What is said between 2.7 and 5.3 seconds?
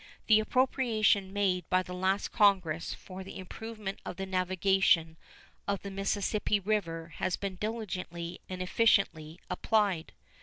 for the improvement of the navigation